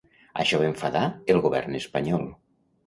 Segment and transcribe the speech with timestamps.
[0.43, 1.05] Això va enfadar
[1.35, 2.29] el Govern espanyol.